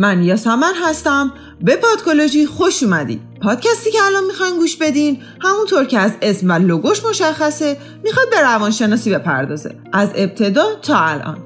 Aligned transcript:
من 0.00 0.22
یاسمن 0.22 0.72
هستم. 0.84 1.32
به 1.60 1.76
پادکولوژی 1.76 2.46
خوش 2.46 2.82
اومدید 2.82 3.20
پادکستی 3.42 3.90
که 3.90 3.98
الان 4.02 4.24
می‌خواین 4.24 4.56
گوش 4.56 4.76
بدین 4.76 5.22
همونطور 5.42 5.84
که 5.84 5.98
از 5.98 6.12
اسم 6.22 6.50
و 6.50 6.52
لوگوش 6.52 7.04
مشخصه 7.04 7.76
می‌خواد 8.04 8.30
به 8.30 8.40
روانشناسی 8.40 9.10
بپردازه. 9.10 9.74
از 9.92 10.08
ابتدا 10.14 10.64
تا 10.82 10.98
الان. 10.98 11.38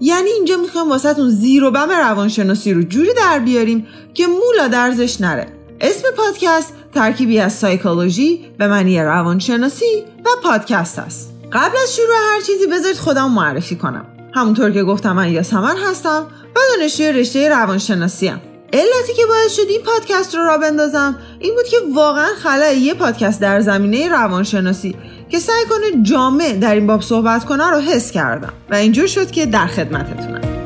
یعنی 0.00 0.30
اینجا 0.30 0.56
می‌خوایم 0.56 0.88
واسهتون 0.88 1.30
زیر 1.30 1.64
و 1.64 1.70
بم 1.70 1.90
روانشناسی 1.90 2.74
رو 2.74 2.82
جوری 2.82 3.14
در 3.16 3.38
بیاریم 3.38 3.86
که 4.14 4.26
مولا 4.26 4.68
درزش 4.68 5.20
نره. 5.20 5.46
اسم 5.80 6.02
پادکست 6.16 6.72
ترکیبی 6.94 7.38
از 7.38 7.52
سایکولوژی 7.52 8.44
به 8.58 8.68
معنی 8.68 9.00
روانشناسی 9.00 10.04
و 10.24 10.28
پادکست 10.42 10.98
است. 10.98 11.32
قبل 11.52 11.76
از 11.82 11.96
شروع 11.96 12.14
هر 12.34 12.40
چیزی 12.40 12.66
بذارید 12.66 12.96
خودم 12.96 13.30
معرفی 13.30 13.76
کنم. 13.76 14.06
همونطور 14.34 14.70
که 14.70 14.82
گفتم 14.82 15.12
من 15.12 15.32
یاسمن 15.32 15.76
هستم 15.90 16.26
و 16.56 16.58
دانشجوی 16.76 17.12
رشته 17.12 17.48
روانشناسی 17.48 18.28
ام. 18.28 18.40
علتی 18.72 19.14
که 19.16 19.22
باعث 19.28 19.52
شد 19.52 19.68
این 19.68 19.80
پادکست 19.82 20.34
رو 20.34 20.42
را 20.42 20.58
بندازم 20.58 21.16
این 21.38 21.54
بود 21.54 21.64
که 21.64 21.76
واقعا 21.94 22.28
خلای 22.42 22.78
یه 22.78 22.94
پادکست 22.94 23.40
در 23.40 23.60
زمینه 23.60 24.08
روانشناسی 24.08 24.96
که 25.28 25.38
سعی 25.38 25.64
کنه 25.68 26.02
جامع 26.02 26.52
در 26.52 26.74
این 26.74 26.86
باب 26.86 27.02
صحبت 27.02 27.44
کنه 27.44 27.70
رو 27.70 27.78
حس 27.78 28.10
کردم 28.10 28.52
و 28.70 28.74
اینجور 28.74 29.06
شد 29.06 29.30
که 29.30 29.46
در 29.46 29.66
خدمتتونم. 29.66 30.57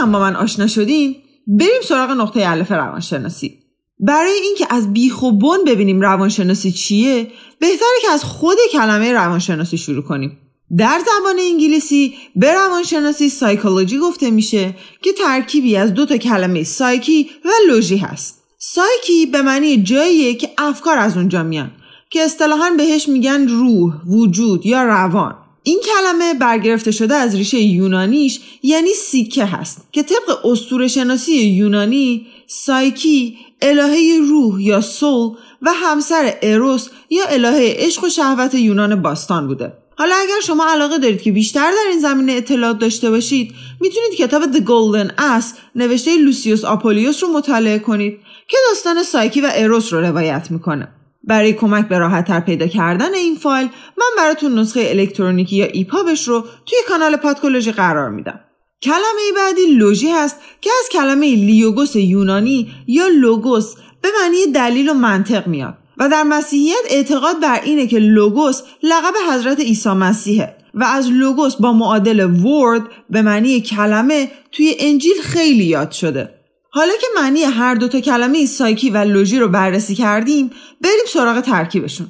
یکم 0.00 0.12
با 0.12 0.20
من 0.20 0.36
آشنا 0.36 0.66
شدین 0.66 1.16
بریم 1.46 1.82
سراغ 1.84 2.10
نقطه 2.10 2.40
علف 2.40 2.72
روانشناسی. 2.72 3.58
برای 3.98 4.32
اینکه 4.32 4.66
از 4.70 4.92
بیخ 4.92 5.22
و 5.22 5.32
بن 5.32 5.64
ببینیم 5.66 6.00
روانشناسی 6.00 6.72
چیه 6.72 7.30
بهتره 7.58 7.88
که 8.02 8.10
از 8.10 8.24
خود 8.24 8.56
کلمه 8.72 9.12
روانشناسی 9.12 9.78
شروع 9.78 10.02
کنیم. 10.02 10.38
در 10.78 10.98
زبان 10.98 11.36
انگلیسی 11.38 12.14
به 12.36 12.54
روانشناسی 12.54 13.28
سایکولوژی 13.28 13.98
گفته 13.98 14.30
میشه 14.30 14.76
که 15.02 15.12
ترکیبی 15.12 15.76
از 15.76 15.94
دو 15.94 16.06
تا 16.06 16.16
کلمه 16.16 16.64
سایکی 16.64 17.30
و 17.44 17.48
لوژی 17.68 17.96
هست. 17.96 18.44
سایکی 18.58 19.26
به 19.26 19.42
معنی 19.42 19.82
جاییه 19.82 20.34
که 20.34 20.50
افکار 20.58 20.98
از 20.98 21.16
اونجا 21.16 21.42
میان 21.42 21.70
که 22.10 22.22
اصطلاحا 22.22 22.70
بهش 22.76 23.08
میگن 23.08 23.48
روح، 23.48 23.94
وجود 24.06 24.66
یا 24.66 24.82
روان. 24.82 25.34
این 25.62 25.80
کلمه 25.84 26.34
برگرفته 26.34 26.90
شده 26.90 27.14
از 27.14 27.34
ریشه 27.34 27.58
یونانیش 27.58 28.40
یعنی 28.62 28.94
سیکه 28.94 29.44
هست 29.44 29.88
که 29.92 30.02
طبق 30.02 30.46
اسطوره 30.46 30.88
شناسی 30.88 31.32
یونانی 31.32 32.26
سایکی 32.46 33.38
الهه 33.62 34.18
روح 34.28 34.62
یا 34.62 34.80
سول 34.80 35.36
و 35.62 35.70
همسر 35.74 36.34
اروس 36.42 36.88
یا 37.10 37.24
الهه 37.24 37.74
عشق 37.76 38.04
و 38.04 38.08
شهوت 38.08 38.54
یونان 38.54 39.02
باستان 39.02 39.46
بوده. 39.46 39.72
حالا 39.98 40.14
اگر 40.14 40.40
شما 40.46 40.66
علاقه 40.70 40.98
دارید 40.98 41.22
که 41.22 41.32
بیشتر 41.32 41.70
در 41.70 41.90
این 41.90 42.00
زمینه 42.00 42.32
اطلاعات 42.32 42.78
داشته 42.78 43.10
باشید 43.10 43.54
می‌تونید 43.80 44.14
کتاب 44.18 44.42
The 44.52 44.60
Golden 44.60 45.10
Ass 45.20 45.44
نوشته 45.74 46.16
لوسیوس 46.16 46.64
آپولیوس 46.64 47.22
رو 47.22 47.28
مطالعه 47.28 47.78
کنید 47.78 48.18
که 48.48 48.56
داستان 48.68 49.02
سایکی 49.02 49.40
و 49.40 49.50
اروس 49.54 49.92
رو 49.92 50.00
روایت 50.00 50.50
می‌کنه. 50.50 50.88
برای 51.24 51.52
کمک 51.52 51.88
به 51.88 51.98
راحتتر 51.98 52.40
پیدا 52.40 52.66
کردن 52.66 53.14
این 53.14 53.36
فایل 53.36 53.68
من 53.98 54.06
براتون 54.16 54.58
نسخه 54.58 54.86
الکترونیکی 54.88 55.56
یا 55.56 55.66
ایپابش 55.66 56.28
رو 56.28 56.40
توی 56.40 56.78
کانال 56.88 57.16
پادکولوژی 57.16 57.72
قرار 57.72 58.10
میدم. 58.10 58.40
کلمه 58.82 59.32
بعدی 59.36 59.66
لوژی 59.66 60.10
هست 60.10 60.36
که 60.60 60.70
از 60.80 60.88
کلمه 60.92 61.34
لیوگوس 61.34 61.96
یونانی 61.96 62.72
یا 62.86 63.08
لوگوس 63.08 63.74
به 64.02 64.08
معنی 64.20 64.52
دلیل 64.54 64.88
و 64.88 64.94
منطق 64.94 65.46
میاد 65.46 65.74
و 65.98 66.08
در 66.08 66.22
مسیحیت 66.22 66.84
اعتقاد 66.90 67.40
بر 67.40 67.60
اینه 67.64 67.86
که 67.86 67.98
لوگوس 67.98 68.62
لقب 68.82 69.14
حضرت 69.32 69.60
عیسی 69.60 69.88
مسیحه 69.88 70.56
و 70.74 70.84
از 70.84 71.10
لوگوس 71.10 71.56
با 71.56 71.72
معادل 71.72 72.20
ورد 72.20 72.82
به 73.10 73.22
معنی 73.22 73.60
کلمه 73.60 74.30
توی 74.52 74.76
انجیل 74.78 75.20
خیلی 75.22 75.64
یاد 75.64 75.90
شده. 75.90 76.39
حالا 76.72 76.92
که 77.00 77.06
معنی 77.16 77.42
هر 77.42 77.74
دوتا 77.74 78.00
کلمه 78.00 78.46
سایکی 78.46 78.90
و 78.90 78.96
لوژی 78.96 79.38
رو 79.38 79.48
بررسی 79.48 79.94
کردیم 79.94 80.50
بریم 80.80 81.06
سراغ 81.08 81.40
ترکیبشون. 81.40 82.06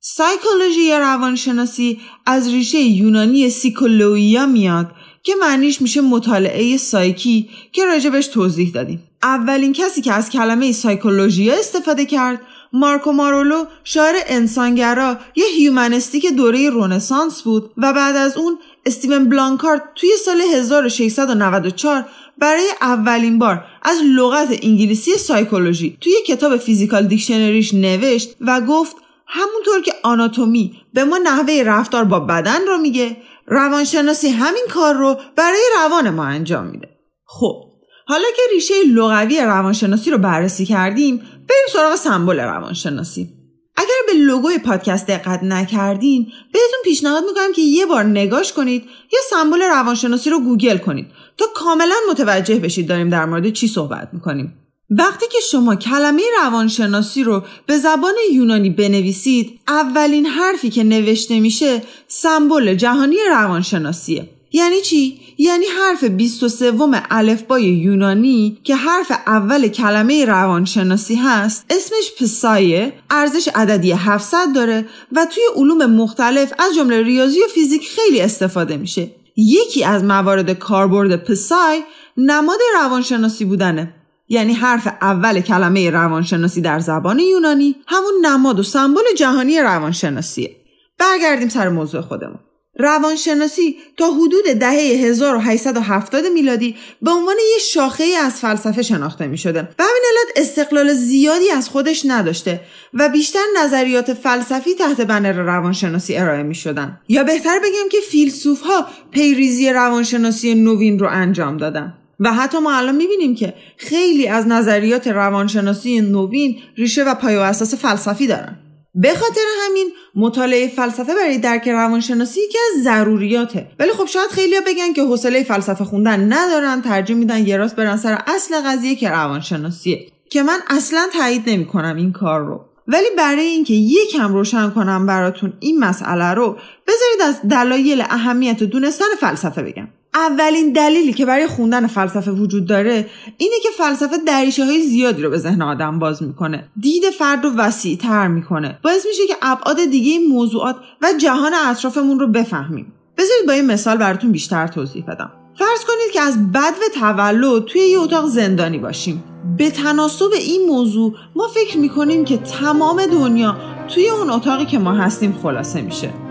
سایکولوژی 0.00 0.82
یا 0.82 0.98
روانشناسی 0.98 2.00
از 2.26 2.48
ریشه 2.48 2.78
یونانی 2.78 3.50
سایکولوژیا 3.50 4.46
میاد 4.46 4.90
که 5.22 5.34
معنیش 5.40 5.82
میشه 5.82 6.00
مطالعه 6.00 6.76
سایکی 6.76 7.50
که 7.72 7.84
راجبش 7.84 8.26
توضیح 8.26 8.70
دادیم. 8.70 9.02
اولین 9.22 9.72
کسی 9.72 10.02
که 10.02 10.12
از 10.12 10.30
کلمه 10.30 10.72
سایکولوژیا 10.72 11.54
استفاده 11.54 12.06
کرد 12.06 12.40
مارکو 12.72 13.12
مارولو 13.12 13.64
شاعر 13.84 14.14
انسانگرا 14.26 15.16
یا 15.36 15.44
humanistic 15.56 16.26
دوره 16.26 16.70
رنسانس 16.70 17.42
بود 17.42 17.70
و 17.76 17.92
بعد 17.92 18.16
از 18.16 18.36
اون 18.36 18.58
استیون 18.86 19.28
بلانکارت 19.28 19.82
توی 19.94 20.10
سال 20.24 20.40
1694 20.40 22.04
برای 22.38 22.70
اولین 22.80 23.38
بار 23.38 23.64
از 23.82 23.98
لغت 24.16 24.48
انگلیسی 24.62 25.12
سایکولوژی 25.12 25.98
توی 26.00 26.12
کتاب 26.26 26.56
فیزیکال 26.56 27.06
دیکشنریش 27.06 27.74
نوشت 27.74 28.36
و 28.40 28.60
گفت 28.60 28.96
همونطور 29.26 29.82
که 29.84 29.92
آناتومی 30.02 30.80
به 30.94 31.04
ما 31.04 31.18
نحوه 31.18 31.62
رفتار 31.66 32.04
با 32.04 32.20
بدن 32.20 32.66
رو 32.66 32.78
میگه 32.78 33.16
روانشناسی 33.46 34.28
همین 34.28 34.64
کار 34.70 34.94
رو 34.94 35.16
برای 35.36 35.62
روان 35.76 36.10
ما 36.10 36.24
انجام 36.24 36.66
میده. 36.66 36.88
خب 37.24 37.65
حالا 38.08 38.24
که 38.36 38.42
ریشه 38.54 38.74
لغوی 38.94 39.40
روانشناسی 39.40 40.10
رو 40.10 40.18
بررسی 40.18 40.66
کردیم 40.66 41.16
بریم 41.18 41.66
سراغ 41.72 41.96
سمبل 41.96 42.40
روانشناسی. 42.40 43.28
اگر 43.76 43.88
به 44.06 44.12
لوگوی 44.12 44.58
پادکست 44.58 45.06
دقت 45.06 45.42
نکردین 45.42 46.24
بهتون 46.52 46.78
پیشنهاد 46.84 47.24
می‌کنم 47.24 47.52
که 47.52 47.62
یه 47.62 47.86
بار 47.86 48.04
نگاش 48.04 48.52
کنید 48.52 48.84
یا 49.12 49.18
سمبل 49.30 49.62
روانشناسی 49.62 50.30
رو 50.30 50.40
گوگل 50.40 50.78
کنید 50.78 51.06
تا 51.38 51.44
کاملا 51.54 51.94
متوجه 52.10 52.58
بشید 52.58 52.86
داریم 52.86 53.08
در 53.08 53.24
مورد 53.24 53.50
چی 53.50 53.68
صحبت 53.68 54.08
می‌کنیم. 54.12 54.54
وقتی 54.90 55.26
که 55.32 55.38
شما 55.50 55.76
کلمه 55.76 56.22
روانشناسی 56.42 57.24
رو 57.24 57.42
به 57.66 57.78
زبان 57.78 58.14
یونانی 58.32 58.70
بنویسید 58.70 59.60
اولین 59.68 60.26
حرفی 60.26 60.70
که 60.70 60.84
نوشته 60.84 61.40
میشه 61.40 61.82
سمبل 62.08 62.74
جهانی 62.74 63.16
روانشناسیه. 63.30 64.35
یعنی 64.56 64.80
چی؟ 64.80 65.20
یعنی 65.38 65.66
حرف 65.66 66.04
23 66.04 66.72
الفبای 67.10 67.62
یونانی 67.62 68.58
که 68.64 68.76
حرف 68.76 69.12
اول 69.26 69.68
کلمه 69.68 70.24
روانشناسی 70.24 71.14
هست 71.14 71.64
اسمش 71.70 72.12
پسایه 72.20 72.92
ارزش 73.10 73.48
عددی 73.54 73.92
700 73.92 74.52
داره 74.54 74.88
و 75.12 75.26
توی 75.34 75.42
علوم 75.56 75.86
مختلف 75.86 76.52
از 76.58 76.74
جمله 76.76 77.02
ریاضی 77.02 77.38
و 77.40 77.46
فیزیک 77.54 77.88
خیلی 77.88 78.20
استفاده 78.20 78.76
میشه. 78.76 79.10
یکی 79.36 79.84
از 79.84 80.04
موارد 80.04 80.52
کاربرد 80.52 81.24
پسای 81.24 81.82
نماد 82.16 82.58
روانشناسی 82.74 83.44
بودنه. 83.44 83.94
یعنی 84.28 84.52
حرف 84.52 84.86
اول 84.86 85.40
کلمه 85.40 85.90
روانشناسی 85.90 86.60
در 86.60 86.78
زبان 86.78 87.18
یونانی 87.18 87.76
همون 87.86 88.26
نماد 88.26 88.58
و 88.58 88.62
سمبل 88.62 89.14
جهانی 89.16 89.60
روانشناسیه. 89.60 90.56
برگردیم 90.98 91.48
سر 91.48 91.68
موضوع 91.68 92.00
خودمون. 92.00 92.38
روانشناسی 92.78 93.76
تا 93.96 94.10
حدود 94.10 94.44
دهه 94.44 94.72
1870 94.72 96.26
میلادی 96.26 96.76
به 97.02 97.10
عنوان 97.10 97.36
یک 97.56 97.62
شاخه 97.62 98.04
از 98.24 98.32
فلسفه 98.32 98.82
شناخته 98.82 99.26
می 99.26 99.38
شده 99.38 99.60
و 99.60 99.82
همین 99.82 100.02
علت 100.10 100.48
استقلال 100.48 100.92
زیادی 100.92 101.50
از 101.50 101.68
خودش 101.68 102.02
نداشته 102.06 102.60
و 102.94 103.08
بیشتر 103.08 103.44
نظریات 103.58 104.14
فلسفی 104.14 104.74
تحت 104.74 105.00
بنر 105.00 105.32
روانشناسی 105.32 106.16
ارائه 106.16 106.42
می 106.42 106.54
شدن. 106.54 107.00
یا 107.08 107.24
بهتر 107.24 107.58
بگم 107.58 107.88
که 107.90 107.98
فیلسوف 108.10 108.60
ها 108.60 108.86
پیریزی 109.10 109.70
روانشناسی 109.70 110.54
نوین 110.54 110.98
رو 110.98 111.08
انجام 111.10 111.56
دادن. 111.56 111.94
و 112.20 112.32
حتی 112.32 112.58
ما 112.58 112.76
الان 112.76 112.96
می‌بینیم 112.96 113.34
که 113.34 113.54
خیلی 113.76 114.28
از 114.28 114.46
نظریات 114.46 115.08
روانشناسی 115.08 116.00
نوین 116.00 116.56
ریشه 116.76 117.04
و 117.04 117.14
پایه 117.14 117.38
و 117.38 117.42
اساس 117.42 117.74
فلسفی 117.74 118.26
دارن. 118.26 118.58
به 118.98 119.14
خاطر 119.14 119.40
همین 119.64 119.90
مطالعه 120.14 120.68
فلسفه 120.68 121.14
برای 121.14 121.38
درک 121.38 121.68
روانشناسی 121.68 122.40
یکی 122.40 122.58
از 122.58 122.82
ضروریاته. 122.82 123.70
ولی 123.78 123.92
خب 123.92 124.06
شاید 124.06 124.30
خیلیا 124.30 124.60
بگن 124.66 124.92
که 124.92 125.02
حوصله 125.02 125.42
فلسفه 125.42 125.84
خوندن 125.84 126.32
ندارن 126.32 126.82
ترجیح 126.82 127.16
میدن 127.16 127.46
یه 127.46 127.56
راست 127.56 127.76
برن 127.76 127.96
سر 127.96 128.22
اصل 128.26 128.60
قضیه 128.66 128.94
که 128.94 129.10
روانشناسیه. 129.10 130.06
که 130.30 130.42
من 130.42 130.58
اصلا 130.68 131.08
تایید 131.12 131.42
نمی‌کنم 131.46 131.96
این 131.96 132.12
کار 132.12 132.40
رو. 132.40 132.60
ولی 132.88 133.06
برای 133.18 133.46
اینکه 133.46 133.74
یکم 133.74 134.32
روشن 134.32 134.70
کنم 134.70 135.06
براتون 135.06 135.52
این 135.60 135.78
مسئله 135.78 136.34
رو 136.34 136.58
بذارید 136.86 137.22
از 137.22 137.48
دلایل 137.48 138.00
اهمیت 138.00 138.62
دونستن 138.62 139.04
فلسفه 139.20 139.62
بگم. 139.62 139.88
اولین 140.16 140.72
دلیلی 140.72 141.12
که 141.12 141.26
برای 141.26 141.46
خوندن 141.46 141.86
فلسفه 141.86 142.30
وجود 142.30 142.66
داره 142.66 143.06
اینه 143.38 143.54
که 143.62 143.68
فلسفه 143.78 144.16
دریشه 144.26 144.64
های 144.64 144.82
زیادی 144.82 145.22
رو 145.22 145.30
به 145.30 145.38
ذهن 145.38 145.62
آدم 145.62 145.98
باز 145.98 146.22
می‌کنه. 146.22 146.68
دید 146.80 147.02
فرد 147.18 147.44
رو 147.44 147.50
وسیع 147.50 147.96
تر 147.96 148.28
می‌کنه. 148.28 148.78
باعث 148.82 149.06
میشه 149.06 149.26
که 149.26 149.36
ابعاد 149.42 149.76
دیگه 149.90 150.18
موضوعات 150.28 150.76
و 151.02 151.06
جهان 151.18 151.52
اطرافمون 151.54 152.20
رو 152.20 152.26
بفهمیم. 152.26 152.92
بذارید 153.18 153.46
با 153.46 153.52
این 153.52 153.66
مثال 153.66 153.96
براتون 153.96 154.32
بیشتر 154.32 154.66
توضیح 154.66 155.04
بدم. 155.04 155.32
فرض 155.58 155.84
کنید 155.84 156.12
که 156.12 156.20
از 156.20 156.52
بد 156.52 156.74
و 156.80 157.00
تولد 157.00 157.64
توی 157.64 157.80
یه 157.80 157.98
اتاق 157.98 158.26
زندانی 158.26 158.78
باشیم. 158.78 159.24
به 159.58 159.70
تناسب 159.70 160.30
این 160.32 160.66
موضوع 160.68 161.14
ما 161.36 161.48
فکر 161.48 161.78
می‌کنیم 161.78 162.24
که 162.24 162.36
تمام 162.36 163.06
دنیا 163.06 163.56
توی 163.94 164.08
اون 164.08 164.30
اتاقی 164.30 164.64
که 164.64 164.78
ما 164.78 164.92
هستیم 164.92 165.38
خلاصه 165.42 165.82
میشه. 165.82 166.25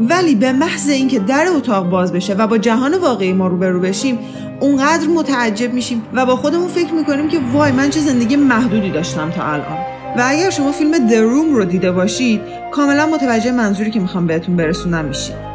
ولی 0.00 0.34
به 0.34 0.52
محض 0.52 0.88
اینکه 0.88 1.18
در 1.18 1.46
اتاق 1.56 1.90
باز 1.90 2.12
بشه 2.12 2.34
و 2.34 2.46
با 2.46 2.58
جهان 2.58 2.98
واقعی 2.98 3.32
ما 3.32 3.46
روبرو 3.46 3.80
بشیم 3.80 4.18
اونقدر 4.60 5.06
متعجب 5.06 5.72
میشیم 5.72 6.02
و 6.14 6.26
با 6.26 6.36
خودمون 6.36 6.68
فکر 6.68 6.92
می‌کنیم 6.92 7.28
که 7.28 7.38
وای 7.52 7.72
من 7.72 7.90
چه 7.90 8.00
زندگی 8.00 8.36
محدودی 8.36 8.90
داشتم 8.90 9.30
تا 9.30 9.44
الان. 9.44 9.78
و 10.16 10.22
اگر 10.26 10.50
شما 10.50 10.72
فیلم 10.72 11.08
دروم 11.08 11.54
رو 11.54 11.64
دیده 11.64 11.92
باشید 11.92 12.40
کاملا 12.72 13.06
متوجه 13.06 13.52
منظوری 13.52 13.90
که 13.90 14.00
می‌خوام 14.00 14.26
بهتون 14.26 14.56
برسونم 14.56 15.04
میشید 15.04 15.49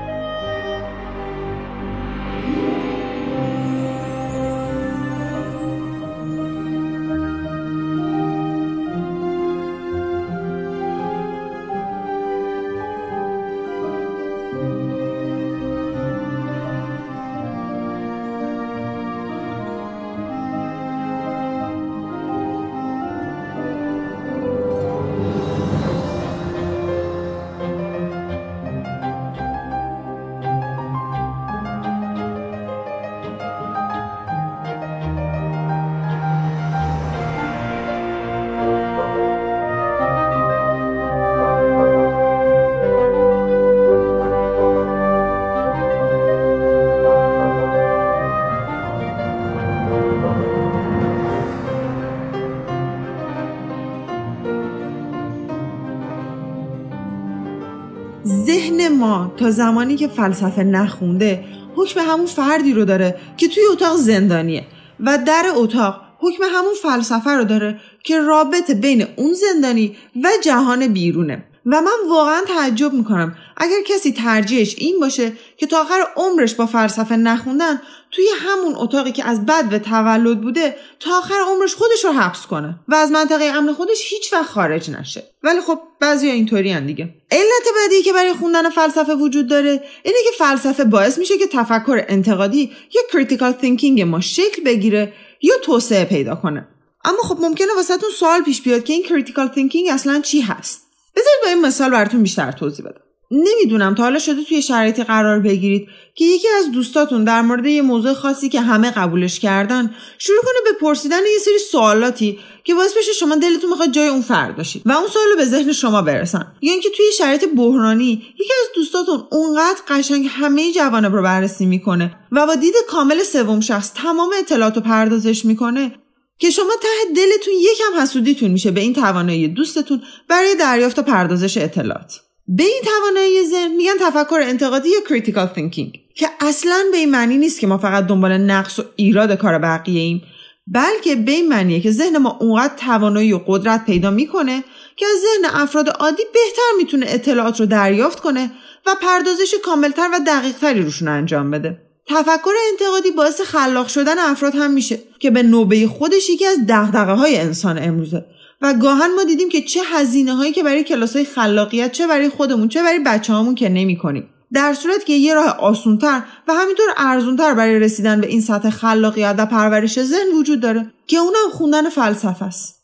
تا 59.37 59.51
زمانی 59.51 59.95
که 59.95 60.07
فلسفه 60.07 60.63
نخونده 60.63 61.43
حکم 61.75 61.99
همون 61.99 62.25
فردی 62.25 62.73
رو 62.73 62.85
داره 62.85 63.15
که 63.37 63.47
توی 63.47 63.63
اتاق 63.71 63.95
زندانیه. 63.95 64.63
و 64.99 65.17
در 65.27 65.45
اتاق 65.55 66.01
حکم 66.19 66.43
همون 66.43 66.73
فلسفه 66.83 67.29
رو 67.29 67.43
داره 67.43 67.79
که 68.03 68.19
رابطه 68.19 68.73
بین 68.73 69.05
اون 69.15 69.33
زندانی 69.33 69.95
و 70.23 70.27
جهان 70.43 70.87
بیرونه. 70.87 71.43
و 71.65 71.81
من 71.81 72.09
واقعا 72.09 72.41
تعجب 72.47 72.93
می‌کنم. 72.93 73.35
اگر 73.57 73.81
کسی 73.85 74.11
ترجیحش 74.11 74.75
این 74.77 74.99
باشه 74.99 75.33
که 75.57 75.67
تا 75.67 75.81
آخر 75.81 76.03
عمرش 76.15 76.55
با 76.55 76.65
فلسفه 76.65 77.15
نخوندن 77.15 77.81
توی 78.11 78.27
همون 78.39 78.75
اتاقی 78.75 79.11
که 79.11 79.27
از 79.27 79.45
بدو 79.45 79.79
تولد 79.79 80.41
بوده 80.41 80.75
تا 80.99 81.17
آخر 81.17 81.35
عمرش 81.47 81.75
خودش 81.75 82.05
رو 82.05 82.11
حبس 82.11 82.45
کنه 82.45 82.79
و 82.87 82.95
از 82.95 83.11
منطقه 83.11 83.45
امن 83.45 83.73
خودش 83.73 84.01
هیچ 84.11 84.33
وقت 84.33 84.49
خارج 84.49 84.91
نشه. 84.91 85.23
ولی 85.43 85.61
خب 85.61 85.79
بعضی 85.99 86.29
اینطوری 86.29 86.71
هن 86.71 86.85
دیگه. 86.85 87.09
علت 87.31 87.65
بعدی 87.75 88.01
که 88.01 88.13
برای 88.13 88.33
خوندن 88.33 88.69
فلسفه 88.69 89.15
وجود 89.15 89.47
داره 89.47 89.83
اینه 90.03 90.17
که 90.23 90.43
فلسفه 90.43 90.83
باعث 90.83 91.17
میشه 91.17 91.37
که 91.37 91.47
تفکر 91.47 92.05
انتقادی 92.07 92.71
یا 92.95 93.01
critical 93.13 93.51
thinking 93.51 94.01
ما 94.01 94.19
شکل 94.19 94.63
بگیره 94.63 95.13
یا 95.41 95.55
توسعه 95.63 96.05
پیدا 96.05 96.35
کنه. 96.35 96.67
اما 97.05 97.17
خب 97.17 97.37
ممکنه 97.39 97.67
واسهتون 97.75 98.09
سوال 98.09 98.41
پیش 98.41 98.61
بیاد 98.61 98.83
که 98.83 98.93
این 98.93 99.03
critical 99.03 99.47
thinking 99.47 99.89
اصلا 99.89 100.19
چی 100.19 100.41
هست؟ 100.41 100.84
بذارید 101.15 101.39
با 101.43 101.49
این 101.49 101.61
مثال 101.61 101.91
براتون 101.91 102.23
بیشتر 102.23 102.51
توضیح 102.51 102.85
بدم. 102.85 103.01
نمی‌دونم 103.31 103.95
تا 103.95 104.03
حالا 104.03 104.19
شده 104.19 104.43
توی 104.43 104.61
شرایطی 104.61 105.03
قرار 105.03 105.39
بگیرید 105.39 105.87
که 106.15 106.25
یکی 106.25 106.47
از 106.59 106.71
دوستاتون 106.71 107.23
در 107.23 107.41
مورد 107.41 107.65
یه 107.65 107.81
موضوع 107.81 108.13
خاصی 108.13 108.49
که 108.49 108.61
همه 108.61 108.91
قبولش 108.91 109.39
کردن 109.39 109.95
شروع 110.17 110.41
کنه 110.41 110.71
به 110.71 110.79
پرسیدن 110.79 111.17
یه 111.17 111.39
سری 111.45 111.59
سوالاتی 111.71 112.39
که 112.63 112.73
باعث 112.73 112.97
بشه 112.97 113.13
شما 113.13 113.35
دلتون 113.35 113.69
می‌خواد 113.69 113.91
جای 113.91 114.07
اون 114.07 114.21
فرد 114.21 114.55
باشید 114.55 114.81
و 114.85 114.91
اون 114.91 115.07
سوال 115.07 115.35
به 115.37 115.45
ذهن 115.45 115.71
شما 115.71 116.01
برسن. 116.01 116.47
یا 116.61 116.71
اینکه 116.71 116.89
توی 116.89 117.05
شرایط 117.17 117.45
بحرانی 117.57 118.23
یکی 118.39 118.53
از 118.63 118.75
دوستاتون 118.75 119.23
اونقدر 119.31 119.79
قشنگ 119.87 120.27
همه 120.29 120.71
جوانب 120.71 121.15
رو 121.15 121.23
بررسی 121.23 121.65
می‌کنه 121.65 122.15
و 122.31 122.47
با 122.47 122.55
دید 122.55 122.75
کامل 122.87 123.23
سوم 123.23 123.59
شخص 123.59 123.93
تمام 123.93 124.29
اطلاعات 124.39 124.79
پردازش 124.79 125.45
می‌کنه 125.45 125.91
که 126.39 126.49
شما 126.49 126.73
ته 126.81 127.13
دلتون 127.15 127.53
یکم 127.53 128.01
حسودیتون 128.01 128.51
میشه 128.51 128.71
به 128.71 128.81
این 128.81 128.93
توانایی 128.93 129.47
دوستتون 129.47 130.01
برای 130.27 130.55
دریافت 130.55 130.99
و 130.99 131.01
پردازش 131.01 131.57
اطلاعات. 131.57 132.21
به 132.47 132.63
این 132.63 132.81
توانایی 132.85 133.47
ذهن 133.47 133.75
میگن 133.75 133.97
تفکر 134.01 134.39
انتقادی 134.43 134.89
یا 134.89 134.99
critical 135.09 135.47
thinking 135.47 135.99
که 136.15 136.29
اصلا 136.39 136.83
به 136.91 136.97
این 136.97 137.11
معنی 137.11 137.37
نیست 137.37 137.59
که 137.59 137.67
ما 137.67 137.77
فقط 137.77 138.07
دنبال 138.07 138.37
نقص 138.37 138.79
و 138.79 138.83
ایراد 138.95 139.35
کار 139.35 139.59
بقیه 139.59 140.01
ایم 140.01 140.21
بلکه 140.67 141.15
به 141.15 141.31
این 141.31 141.47
معنیه 141.47 141.81
که 141.81 141.91
ذهن 141.91 142.17
ما 142.17 142.37
اونقدر 142.41 142.73
توانایی 142.77 143.33
و 143.33 143.41
قدرت 143.47 143.85
پیدا 143.85 144.11
می‌کنه 144.11 144.63
که 144.95 145.05
از 145.05 145.21
ذهن 145.21 145.61
افراد 145.61 145.89
عادی 145.89 146.23
بهتر 146.33 146.71
می‌تونه 146.77 147.05
اطلاعات 147.09 147.59
رو 147.59 147.65
دریافت 147.65 148.19
کنه 148.19 148.51
و 148.85 148.95
پردازش 149.01 149.55
کاملتر 149.63 150.09
و 150.13 150.19
دقیقتری 150.27 150.81
روشون 150.81 151.07
انجام 151.07 151.51
بده. 151.51 151.84
تفکر 152.07 152.51
انتقادی 152.71 153.11
باعث 153.11 153.41
خلاق 153.41 153.87
شدن 153.87 154.19
افراد 154.19 154.55
هم 154.55 154.71
میشه 154.71 154.99
که 155.19 155.31
به 155.31 155.43
نوبه 155.43 155.87
خودش 155.87 156.29
یکی 156.29 156.45
از 156.45 156.57
دغدغه 156.67 157.13
های 157.13 157.37
انسان 157.37 157.83
امروزه 157.83 158.25
و 158.61 158.73
گاهن 158.73 159.13
ما 159.15 159.23
دیدیم 159.23 159.49
که 159.49 159.61
چه 159.61 159.79
هزینه 159.85 160.33
هایی 160.33 160.51
که 160.51 160.63
برای 160.63 160.83
کلاس 160.83 161.15
های 161.15 161.25
خلاقیت 161.25 161.91
چه 161.91 162.07
برای 162.07 162.29
خودمون 162.29 162.67
چه 162.67 162.83
برای 162.83 162.99
بچه 162.99 163.33
هامون 163.33 163.55
که 163.55 163.69
نمی 163.69 163.97
کنیم. 163.97 164.29
در 164.53 164.73
صورت 164.73 165.05
که 165.05 165.13
یه 165.13 165.33
راه 165.33 165.47
آسونتر 165.59 166.21
و 166.47 166.53
همینطور 166.53 166.85
ارزونتر 166.97 167.53
برای 167.53 167.79
رسیدن 167.79 168.21
به 168.21 168.27
این 168.27 168.41
سطح 168.41 168.69
خلاقیت 168.69 169.35
و 169.37 169.45
پرورش 169.45 170.03
ذهن 170.03 170.37
وجود 170.39 170.59
داره 170.59 170.93
که 171.07 171.17
اونم 171.17 171.49
خوندن 171.51 171.89
فلسفه 171.89 172.45
است. 172.45 172.75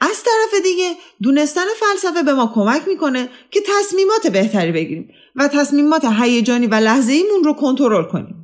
از 0.00 0.22
طرف 0.22 0.62
دیگه 0.62 0.94
دونستن 1.22 1.64
فلسفه 1.80 2.22
به 2.22 2.34
ما 2.34 2.52
کمک 2.54 2.88
می‌کنه 2.88 3.28
که 3.50 3.60
تصمیمات 3.60 4.26
بهتری 4.26 4.72
بگیریم 4.72 5.10
و 5.36 5.48
تصمیمات 5.48 6.04
هیجانی 6.04 6.66
و 6.66 6.74
لحظه 6.74 7.12
ایمون 7.12 7.44
رو 7.44 7.52
کنترل 7.52 8.04
کنیم. 8.04 8.37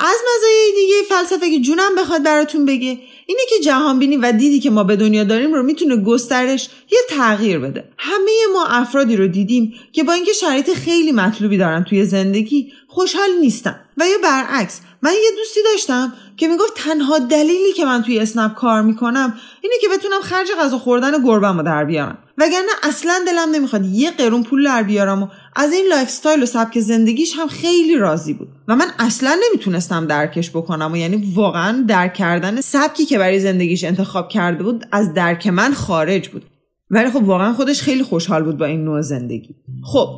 از 0.00 0.16
مزایای 0.36 0.72
دیگه 0.76 0.94
فلسفه 1.08 1.50
که 1.50 1.60
جونم 1.60 1.94
بخواد 1.98 2.22
براتون 2.22 2.64
بگه. 2.64 2.98
اینه 3.26 3.40
که 3.48 3.64
جهانبینی 3.64 4.16
و 4.16 4.32
دیدی 4.32 4.60
که 4.60 4.70
ما 4.70 4.84
به 4.84 4.96
دنیا 4.96 5.24
داریم 5.24 5.54
رو 5.54 5.62
می‌تونه 5.62 5.96
گسترش 5.96 6.68
یا 6.90 6.98
تغییر 7.08 7.58
بده. 7.58 7.84
همه 7.98 8.32
ما 8.52 8.66
افرادی 8.66 9.16
رو 9.16 9.26
دیدیم 9.26 9.74
که 9.92 10.04
با 10.04 10.12
اینکه 10.12 10.32
شرایط 10.32 10.74
خیلی 10.74 11.12
مطلوبی 11.12 11.58
دارن 11.58 11.84
توی 11.84 12.04
زندگی 12.04 12.72
خوشحال 12.88 13.30
نیستن. 13.40 13.80
و 13.96 14.04
یا 14.08 14.18
برعکس 14.22 14.80
من 15.02 15.12
یه 15.12 15.30
دوستی 15.36 15.60
داشتم 15.62 16.12
که 16.36 16.48
می‌گفت 16.48 16.74
تنها 16.74 17.18
دلیلی 17.18 17.72
که 17.72 17.84
من 17.84 18.02
توی 18.02 18.18
اسنپ 18.18 18.54
کار 18.54 18.82
می‌کنم 18.82 19.40
اینه 19.60 19.74
که 19.80 19.88
بتونم 19.88 20.20
خرج 20.20 20.48
غذا 20.60 20.78
خوردن 20.78 21.24
گربم 21.24 21.58
رو 21.58 21.64
در 21.64 21.84
بیارم. 21.84 22.18
وگرنه 22.40 22.72
اصلا 22.82 23.20
دلم 23.26 23.50
نمی‌خواد 23.50 23.86
یه 23.86 24.10
قرون 24.10 24.42
پول 24.42 24.64
در 24.64 24.82
بیارم 24.82 25.22
و 25.22 25.28
از 25.56 25.72
این 25.72 25.86
lifestyle 25.90 26.42
و 26.42 26.46
سبک 26.46 26.80
زندگیش 26.80 27.32
هم 27.36 27.48
خیلی 27.48 27.96
راضی 27.96 28.34
بود. 28.34 28.48
و 28.68 28.76
من 28.76 28.86
اصلا 28.98 29.38
نمی‌تونستم 29.48 30.06
درکش 30.06 30.50
بکنم 30.50 30.92
و 30.92 30.96
یعنی 30.96 31.32
واقعا 31.34 31.84
درک 31.88 32.14
کردن 32.14 32.60
سبکی 32.60 33.04
که 33.04 33.18
برای 33.18 33.40
زندگیش 33.40 33.84
انتخاب 33.84 34.28
کرده 34.28 34.62
بود 34.62 34.86
از 34.92 35.14
درک 35.14 35.46
من 35.46 35.72
خارج 35.72 36.28
بود. 36.28 36.44
ولی 36.90 37.10
خب 37.10 37.24
واقعا 37.24 37.52
خودش 37.52 37.82
خیلی 37.82 38.02
خوشحال 38.02 38.42
بود 38.42 38.58
با 38.58 38.66
این 38.66 38.84
نوع 38.84 39.00
زندگی. 39.00 39.54
خب 39.92 40.08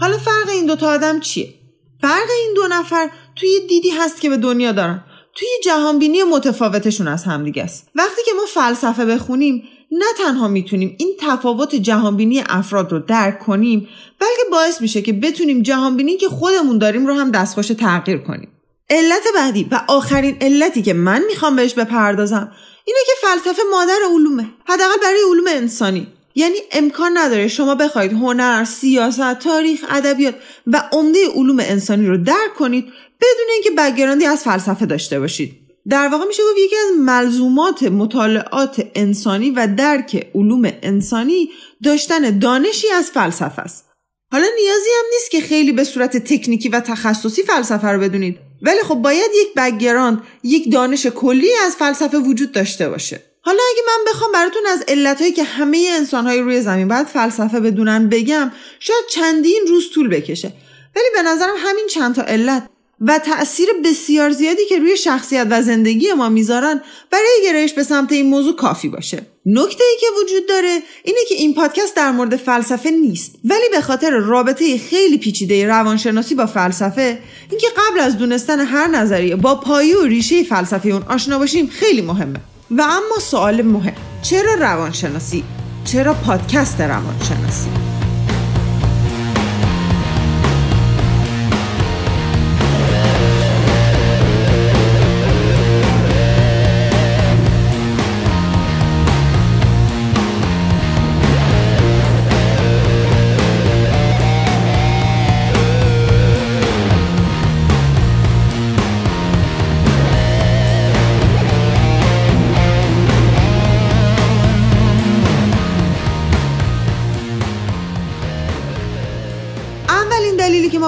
حالا 0.00 0.18
فرق 0.18 0.48
این 0.48 0.66
دوتا 0.66 0.90
آدم 0.90 1.20
چیه؟ 1.20 1.54
فرق 2.00 2.28
این 2.40 2.54
دو 2.56 2.62
نفر 2.70 3.08
توی 3.36 3.48
دیدی 3.68 3.90
هست 3.90 4.20
که 4.20 4.28
به 4.28 4.36
دنیا 4.36 4.72
دارن. 4.72 5.04
توی 5.34 5.48
جهانبینی 5.64 6.22
متفاوتشون 6.22 7.08
از 7.08 7.24
همدیگه 7.24 7.62
است. 7.62 7.88
وقتی 7.94 8.22
که 8.24 8.30
ما 8.36 8.46
فلسفه 8.46 9.04
بخونیم 9.04 9.62
نه 9.92 10.04
تنها 10.18 10.48
می‌تونیم 10.48 10.96
این 10.98 11.16
تفاوت 11.20 11.74
جهانبینی 11.74 12.44
افراد 12.48 12.92
رو 12.92 12.98
درک 12.98 13.38
کنیم 13.38 13.88
بلکه 14.18 14.42
باعث 14.50 14.80
میشه 14.80 15.02
که 15.02 15.12
بتونیم 15.12 15.62
جهانبینی 15.62 16.16
که 16.16 16.28
خودمون 16.28 16.78
داریم 16.78 17.06
رو 17.06 17.14
هم 17.14 17.30
دستخوش 17.30 17.66
تغییر 17.66 18.18
کنیم 18.18 18.48
علت 18.90 19.22
بعدی 19.34 19.68
و 19.70 19.80
آخرین 19.88 20.36
علتی 20.40 20.82
که 20.82 20.92
من 20.92 21.22
می‌خوام 21.28 21.56
بهش 21.56 21.74
بپردازم 21.74 22.52
اینه 22.84 22.98
که 23.06 23.12
فلسفه 23.26 23.62
مادر 23.70 23.98
علومه 24.14 24.48
حداقل 24.64 24.96
برای 25.02 25.20
علوم 25.30 25.44
انسانی 25.48 26.06
یعنی 26.34 26.56
امکان 26.72 27.18
نداره 27.18 27.48
شما 27.48 27.74
بخواید 27.74 28.12
هنر، 28.12 28.64
سیاست، 28.64 29.34
تاریخ، 29.34 29.84
ادبیات 29.88 30.34
و 30.66 30.82
عمده 30.92 31.18
علوم 31.34 31.58
انسانی 31.60 32.06
رو 32.06 32.16
درک 32.16 32.54
کنید 32.58 32.84
بدون 33.20 33.46
اینکه 33.52 33.70
بگراندی 33.70 34.26
از 34.26 34.42
فلسفه 34.42 34.86
داشته 34.86 35.20
باشید. 35.20 35.61
در 35.88 36.08
واقع 36.08 36.24
میشه 36.24 36.42
گفت 36.42 36.58
یکی 36.58 36.76
از 36.76 36.98
ملزومات 36.98 37.82
مطالعات 37.82 38.86
انسانی 38.94 39.50
و 39.50 39.68
درک 39.76 40.30
علوم 40.34 40.72
انسانی 40.82 41.50
داشتن 41.84 42.38
دانشی 42.38 42.88
از 42.90 43.10
فلسفه 43.10 43.62
است. 43.62 43.84
حالا 44.32 44.46
نیازی 44.56 44.90
هم 44.98 45.04
نیست 45.12 45.30
که 45.30 45.40
خیلی 45.40 45.72
به 45.72 45.84
صورت 45.84 46.16
تکنیکی 46.16 46.68
و 46.68 46.80
تخصصی 46.80 47.42
فلسفه 47.42 47.88
رو 47.88 48.00
بدونید. 48.00 48.38
ولی 48.62 48.80
خب 48.82 48.94
باید 48.94 49.30
یک 49.40 49.48
بگراند 49.56 50.22
یک 50.42 50.72
دانش 50.72 51.06
کلی 51.06 51.50
از 51.66 51.76
فلسفه 51.76 52.18
وجود 52.18 52.52
داشته 52.52 52.88
باشه. 52.88 53.22
حالا 53.44 53.58
اگه 53.72 53.82
من 53.86 54.12
بخوام 54.12 54.32
براتون 54.32 54.62
از 54.66 54.84
علتهایی 54.88 55.32
که 55.32 55.42
همه 55.42 55.88
انسانهای 55.90 56.40
روی 56.40 56.60
زمین 56.60 56.88
باید 56.88 57.06
فلسفه 57.06 57.60
بدونن 57.60 58.08
بگم 58.08 58.52
شاید 58.80 59.04
چندین 59.10 59.64
روز 59.68 59.90
طول 59.90 60.08
بکشه. 60.08 60.52
ولی 60.96 61.04
به 61.14 61.22
نظرم 61.22 61.54
همین 61.56 61.86
چند 61.86 62.14
تا 62.14 62.22
علت 62.22 62.68
و 63.06 63.18
تأثیر 63.18 63.68
بسیار 63.84 64.30
زیادی 64.30 64.66
که 64.68 64.78
روی 64.78 64.96
شخصیت 64.96 65.46
و 65.50 65.62
زندگی 65.62 66.12
ما 66.12 66.28
می‌ذارن 66.28 66.80
برای 67.10 67.42
گرایش 67.44 67.72
به 67.72 67.82
سمت 67.82 68.12
این 68.12 68.26
موضوع 68.26 68.56
کافی 68.56 68.88
باشه. 68.88 69.26
نکته 69.46 69.84
ای 69.84 69.96
که 70.00 70.06
وجود 70.22 70.48
داره 70.48 70.78
اینه 71.04 71.18
که 71.28 71.34
این 71.34 71.54
پادکست 71.54 71.96
در 71.96 72.10
مورد 72.10 72.36
فلسفه 72.36 72.90
نیست. 72.90 73.34
ولی 73.44 73.68
به 73.72 73.80
خاطر 73.80 74.10
رابطه 74.10 74.78
خیلی 74.78 75.18
پیچیده 75.18 75.66
روانشناسی 75.66 76.34
با 76.34 76.46
فلسفه 76.46 77.18
اینکه 77.50 77.66
قبل 77.76 78.00
از 78.00 78.18
دونستن 78.18 78.60
هر 78.60 78.86
نظریه 78.86 79.36
با 79.36 79.54
پایه 79.54 79.98
و 79.98 80.02
ریشه 80.02 80.42
فلسفه 80.42 80.88
اون 80.88 81.02
آشنا 81.02 81.38
باشیم 81.38 81.66
خیلی 81.66 82.02
مهمه. 82.02 82.40
و 82.70 82.82
اما 82.82 83.18
سوال 83.20 83.62
مهم 83.62 83.94
چرا 84.22 84.54
روانشناسی؟ 84.54 85.44
چرا 85.84 86.14
پادکست 86.14 86.80
روانشناسی؟ 86.80 88.01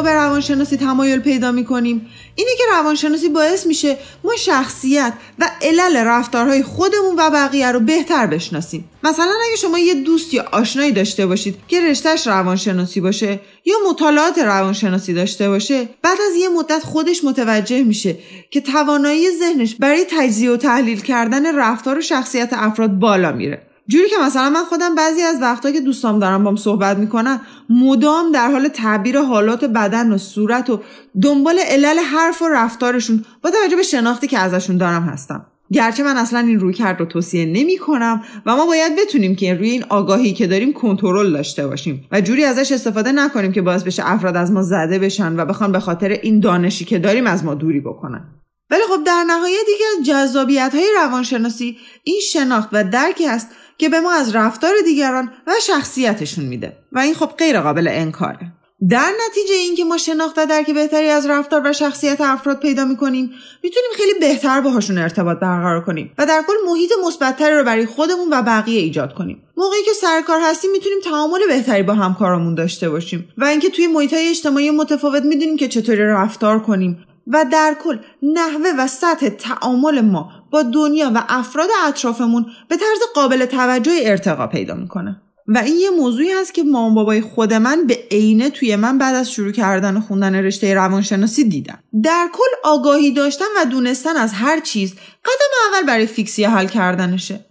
به 0.04 0.12
روانشناسی 0.12 0.76
تمایل 0.76 1.20
پیدا 1.20 1.52
می‌کنیم. 1.52 2.06
اینه 2.34 2.50
که 2.58 2.64
روانشناسی 2.72 3.28
باعث 3.28 3.66
میشه 3.66 3.96
ما 4.24 4.36
شخصیت 4.36 5.12
و 5.38 5.50
علل 5.62 5.96
رفتارهای 5.96 6.62
خودمون 6.62 7.16
و 7.18 7.30
بقیه 7.30 7.72
رو 7.72 7.80
بهتر 7.80 8.26
بشناسیم. 8.26 8.90
مثلا 9.02 9.32
اگه 9.48 9.56
شما 9.56 9.78
یه 9.78 9.94
دوست 9.94 10.34
یا 10.34 10.44
آشنایی 10.52 10.92
داشته 10.92 11.26
باشید 11.26 11.54
که 11.68 11.80
رشتهش 11.80 12.26
روانشناسی 12.26 13.00
باشه 13.00 13.40
یا 13.64 13.76
مطالعات 13.90 14.38
روانشناسی 14.38 15.14
داشته 15.14 15.48
باشه 15.48 15.88
بعد 16.02 16.18
از 16.30 16.36
یه 16.36 16.48
مدت 16.48 16.82
خودش 16.82 17.24
متوجه 17.24 17.82
میشه 17.82 18.16
که 18.50 18.60
توانایی 18.60 19.30
ذهنش 19.30 19.74
برای 19.74 20.06
تجزیه 20.10 20.50
و 20.50 20.56
تحلیل 20.56 21.00
کردن 21.00 21.56
رفتار 21.56 21.98
و 21.98 22.00
شخصیت 22.00 22.48
افراد 22.52 22.90
بالا 22.90 23.32
میره. 23.32 23.73
جوری 23.88 24.08
که 24.08 24.16
مثلا 24.22 24.50
من 24.50 24.64
خودم 24.64 24.94
بعضی 24.94 25.22
از 25.22 25.40
وقتا 25.40 25.70
که 25.70 25.80
دوستام 25.80 26.18
دارم 26.18 26.44
بام 26.44 26.56
صحبت 26.56 26.96
می‌کنن 26.96 27.40
مدام 27.70 28.32
در 28.32 28.50
حال 28.50 28.68
تعبیر 28.68 29.20
حالات 29.20 29.64
بدن 29.64 30.12
و 30.12 30.18
صورت 30.18 30.70
و 30.70 30.80
دنبال 31.22 31.58
علل 31.58 31.98
حرف 31.98 32.42
و 32.42 32.48
رفتارشون 32.48 33.24
با 33.42 33.50
توجه 33.50 33.76
به 33.76 33.82
شناختی 33.82 34.26
که 34.26 34.38
ازشون 34.38 34.76
دارم 34.76 35.02
هستم. 35.02 35.46
گرچه 35.72 36.02
من 36.02 36.16
اصلا 36.16 36.38
این 36.38 36.60
روی 36.60 36.74
کرد 36.74 37.00
رو 37.00 37.06
توصیه 37.06 37.46
نمی 37.46 37.78
کنم 37.78 38.22
و 38.46 38.56
ما 38.56 38.66
باید 38.66 38.92
بتونیم 38.98 39.36
که 39.36 39.54
روی 39.54 39.70
این 39.70 39.84
آگاهی 39.88 40.32
که 40.32 40.46
داریم 40.46 40.72
کنترل 40.72 41.32
داشته 41.32 41.66
باشیم 41.66 42.06
و 42.12 42.20
جوری 42.20 42.44
ازش 42.44 42.72
استفاده 42.72 43.12
نکنیم 43.12 43.52
که 43.52 43.62
باعث 43.62 43.82
بشه 43.82 44.02
افراد 44.06 44.36
از 44.36 44.52
ما 44.52 44.62
زده 44.62 44.98
بشن 44.98 45.40
و 45.40 45.44
بخوان 45.44 45.72
به 45.72 45.80
خاطر 45.80 46.08
این 46.08 46.40
دانشی 46.40 46.84
که 46.84 46.98
داریم 46.98 47.26
از 47.26 47.44
ما 47.44 47.54
دوری 47.54 47.80
بکنن. 47.80 48.24
ولی 48.70 48.82
خب 48.88 49.04
در 49.04 49.24
نهایت 49.26 49.66
دیگه 49.66 50.12
جذابیت 50.12 50.74
های 50.74 50.86
روانشناسی 50.96 51.76
این 52.04 52.20
شناخت 52.32 52.68
و 52.72 52.84
درکی 52.84 53.28
است 53.28 53.48
که 53.78 53.88
به 53.88 54.00
ما 54.00 54.12
از 54.12 54.36
رفتار 54.36 54.72
دیگران 54.84 55.30
و 55.46 55.52
شخصیتشون 55.62 56.44
میده. 56.44 56.76
و 56.92 56.98
این 56.98 57.14
خب 57.14 57.30
غیر 57.38 57.60
قابل 57.60 57.88
انکاره. 57.90 58.52
در 58.90 59.10
نتیجه 59.26 59.54
اینکه 59.54 59.84
ما 59.84 59.98
شناخت 59.98 60.38
و 60.38 60.46
درک 60.46 60.70
بهتری 60.70 61.08
از 61.08 61.26
رفتار 61.26 61.62
و 61.64 61.72
شخصیت 61.72 62.20
افراد 62.20 62.60
پیدا 62.60 62.84
می‌کنیم 62.84 63.30
می‌تونیم 63.62 63.90
خیلی 63.96 64.14
بهتر 64.20 64.60
باهاشون 64.60 64.98
ارتباط 64.98 65.38
برقرار 65.38 65.84
کنیم 65.84 66.12
و 66.18 66.26
در 66.26 66.42
کل 66.46 66.70
محیط 66.70 66.90
مثبتتری 67.06 67.54
رو 67.54 67.64
برای 67.64 67.86
خودمون 67.86 68.28
و 68.30 68.42
بقیه 68.42 68.80
ایجاد 68.80 69.14
کنیم. 69.14 69.42
موقعی 69.56 69.82
که 69.82 69.92
سرکار 69.92 70.40
هستیم 70.42 70.70
می‌تونیم 70.70 70.98
تعامل 71.04 71.40
بهتری 71.48 71.82
با 71.82 71.94
همکارامون 71.94 72.54
داشته 72.54 72.90
باشیم. 72.90 73.28
و 73.38 73.44
اینکه 73.44 73.70
توی 73.70 73.86
محیطهای 73.86 74.28
اجتماعی 74.28 74.70
متفاوت 74.70 75.22
می‌دونیم 75.22 75.56
که 75.56 75.68
چطوری 75.68 76.02
رفتار 76.02 76.62
کنیم. 76.62 77.04
و 77.26 77.44
در 77.52 77.76
کل 77.84 77.98
نحوه 78.22 78.70
و 78.78 78.86
سطح 78.86 79.28
تعامل 79.28 80.00
ما 80.00 80.32
با 80.50 80.62
دنیا 80.62 81.10
و 81.14 81.24
افراد 81.28 81.68
اطرافمون 81.86 82.46
به 82.68 82.76
طرز 82.76 83.00
قابل 83.14 83.46
توجه 83.46 83.92
ارتقا 84.02 84.46
پیدا 84.46 84.74
می‌کنه. 84.74 85.20
و 85.46 85.58
این 85.58 85.76
یه 85.76 85.90
موضوعی 85.90 86.32
هست 86.32 86.54
که 86.54 86.62
مامان 86.62 86.94
بابای 86.94 87.20
خود 87.20 87.54
من 87.54 87.86
به 87.86 87.98
عینه 88.10 88.50
توی 88.50 88.76
من 88.76 88.98
بعد 88.98 89.14
از 89.14 89.30
شروع 89.30 89.52
کردن 89.52 90.00
خوندن 90.00 90.34
رشته 90.34 90.74
روانشناسی 90.74 91.44
دیدم 91.44 91.78
در 92.04 92.28
کل 92.32 92.68
آگاهی 92.68 93.12
داشتن 93.12 93.44
و 93.56 93.64
دونستن 93.64 94.16
از 94.16 94.32
هر 94.32 94.60
چیز 94.60 94.94
قدم 95.24 95.72
اول 95.72 95.86
برای 95.86 96.06
فیکسی 96.06 96.44
حل 96.44 96.66
کردنشه. 96.66 97.44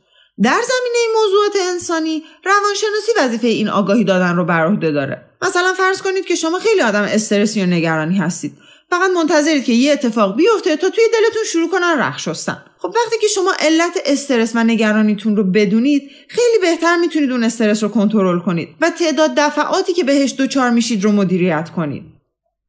در 0.44 0.50
زمینه 0.68 1.16
موضوعات 1.16 1.74
انسانی 1.74 2.24
روانشناسی 2.46 3.12
وظیفه 3.20 3.48
این 3.48 3.70
آگاهی 3.70 4.04
دادن 4.04 4.36
رو 4.36 4.46
بر 4.46 4.66
عهده 4.66 4.92
داره. 4.92 5.26
مثلا 5.42 5.74
فرض 5.78 6.02
کنید 6.02 6.26
که 6.26 6.36
شما 6.36 6.60
خیلی 6.60 6.82
آدم 6.82 7.02
استرسی 7.02 7.64
و 7.64 7.66
نگرانی 7.66 8.18
هستید. 8.18 8.58
فقط 8.94 9.12
منتظرید 9.12 9.64
که 9.64 9.74
یه 9.74 9.92
اتفاق 9.92 10.36
بیفته 10.36 10.76
تا 10.76 10.90
توی 10.90 11.04
دلتون 11.14 11.44
شروع 11.52 11.70
کنن 11.70 12.00
رخ 12.00 12.20
شستن. 12.20 12.64
خب 12.78 12.88
وقتی 12.88 13.18
که 13.22 13.28
شما 13.28 13.54
علت 13.60 13.98
استرس 14.06 14.52
و 14.56 14.64
نگرانیتون 14.64 15.36
رو 15.36 15.44
بدونید 15.44 16.12
خیلی 16.28 16.60
بهتر 16.62 16.96
می‌تونید 16.96 17.32
اون 17.32 17.44
استرس 17.44 17.84
رو 17.84 17.90
کنترل 17.90 18.40
کنید 18.40 18.70
و 18.82 18.90
تعداد 18.90 19.32
دفعاتی 19.38 19.94
که 19.94 20.04
بهش 20.04 20.36
دچار 20.40 20.70
میشید 20.70 21.04
رو 21.04 21.12
مدیریت 21.12 21.70
کنید. 21.70 22.04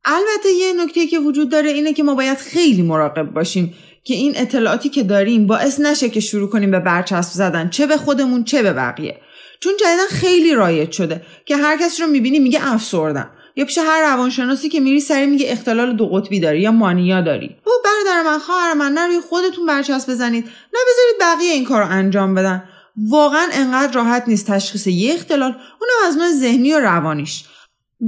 البته 0.04 0.48
یه 0.48 0.72
نکته 0.72 1.06
که 1.06 1.18
وجود 1.18 1.50
داره 1.50 1.70
اینه 1.70 1.92
که 1.92 2.02
ما 2.02 2.14
باید 2.14 2.38
خیلی 2.38 2.82
مراقب 2.82 3.30
باشیم 3.30 3.74
که 4.04 4.14
این 4.14 4.32
اطلاعاتی 4.36 4.88
که 4.88 5.02
داریم 5.02 5.46
باعث 5.46 5.80
نشه 5.80 6.08
که 6.08 6.20
شروع 6.20 6.48
کنیم 6.48 6.70
به 6.70 6.80
برچسب 6.80 7.32
زدن 7.32 7.68
چه 7.70 7.86
به 7.86 7.96
خودمون 7.96 8.44
چه 8.44 8.62
به 8.62 8.72
بقیه. 8.72 9.20
چون 9.60 9.72
جدیدا 9.80 10.06
خیلی 10.10 10.54
رایج 10.54 10.92
شده 10.92 11.22
که 11.46 11.56
هر 11.56 11.76
کسی 11.76 12.02
رو 12.02 12.08
می‌بینی 12.08 12.38
میگه 12.38 12.72
افسردم. 12.72 13.30
یا 13.56 13.64
پیش 13.64 13.78
هر 13.78 14.02
روانشناسی 14.02 14.68
که 14.68 14.80
میری 14.80 15.00
سری 15.00 15.26
میگه 15.26 15.52
اختلال 15.52 15.96
دو 15.96 16.06
قطبی 16.06 16.40
داری 16.40 16.60
یا 16.60 16.72
مانیا 16.72 17.20
داری. 17.20 17.56
او 17.66 17.72
برادر 17.84 18.22
من 18.22 18.38
خواهر 18.38 18.74
من 18.74 18.92
نه 18.92 19.06
روی 19.06 19.20
خودتون 19.20 19.66
برچسب 19.66 20.10
بزنید 20.10 20.44
نه 20.44 20.80
بذارید 20.90 21.20
بقیه 21.20 21.52
این 21.52 21.64
کار 21.64 21.82
رو 21.82 21.90
انجام 21.90 22.34
بدن. 22.34 22.64
واقعا 22.96 23.48
انقدر 23.52 23.92
راحت 23.92 24.24
نیست 24.26 24.46
تشخیص 24.46 24.86
یه 24.86 25.14
اختلال 25.14 25.50
اونم 25.50 26.08
از 26.08 26.16
نوع 26.16 26.32
ذهنی 26.32 26.74
و 26.74 26.80
روانیش. 26.80 27.44